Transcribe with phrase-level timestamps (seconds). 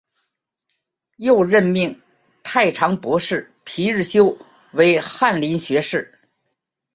[1.17, 2.01] 又任命
[2.41, 4.35] 太常博士皮日休
[4.71, 6.17] 为翰林学士。